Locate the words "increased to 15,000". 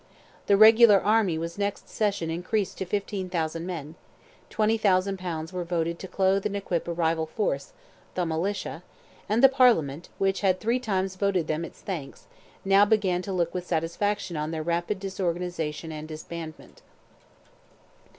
2.31-3.63